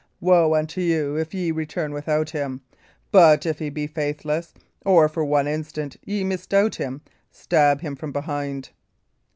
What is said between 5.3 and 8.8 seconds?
instant, ye misdoubt him stab him from behind."